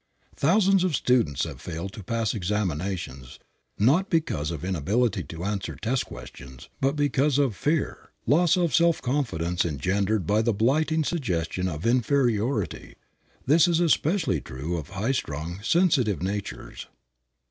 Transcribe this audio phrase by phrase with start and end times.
[0.35, 3.37] Thousands of students have failed to pass examinations
[3.77, 8.99] not because of inability to answer test questions, but because of fear, loss of self
[8.99, 12.95] confidence engendered by the blighting suggestion of inferiority.
[13.45, 16.87] This is especially true of highstrung, sensitive natures.